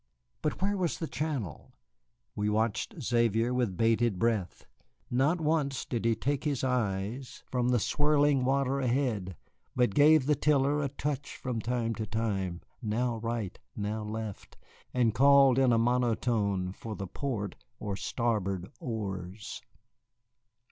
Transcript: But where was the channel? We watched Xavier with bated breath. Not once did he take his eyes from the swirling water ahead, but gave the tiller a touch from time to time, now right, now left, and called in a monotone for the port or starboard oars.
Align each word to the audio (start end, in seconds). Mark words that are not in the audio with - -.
But 0.41 0.63
where 0.63 0.75
was 0.75 0.97
the 0.97 1.05
channel? 1.05 1.75
We 2.35 2.49
watched 2.49 2.95
Xavier 3.03 3.53
with 3.53 3.77
bated 3.77 4.17
breath. 4.17 4.65
Not 5.11 5.39
once 5.39 5.85
did 5.85 6.05
he 6.05 6.15
take 6.15 6.43
his 6.43 6.63
eyes 6.63 7.43
from 7.51 7.69
the 7.69 7.77
swirling 7.79 8.43
water 8.43 8.79
ahead, 8.79 9.35
but 9.75 9.93
gave 9.93 10.25
the 10.25 10.33
tiller 10.33 10.81
a 10.81 10.89
touch 10.89 11.37
from 11.37 11.59
time 11.61 11.93
to 11.93 12.07
time, 12.07 12.61
now 12.81 13.17
right, 13.17 13.59
now 13.75 14.01
left, 14.01 14.57
and 14.91 15.13
called 15.13 15.59
in 15.59 15.71
a 15.71 15.77
monotone 15.77 16.73
for 16.73 16.95
the 16.95 17.05
port 17.05 17.53
or 17.77 17.95
starboard 17.95 18.71
oars. 18.79 19.61